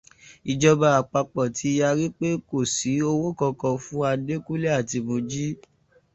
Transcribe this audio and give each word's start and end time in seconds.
Ìjọba 0.51 0.87
àpapọ̀ 0.99 1.45
ti 1.57 1.69
yarí 1.79 2.05
pé 2.17 2.27
kò 2.49 2.57
sí 2.75 2.91
owó 3.11 3.27
kankan 3.39 3.75
fún 3.85 4.03
Adékúnlé 4.11 4.69
àti 4.79 4.97
Mojí 5.07 5.45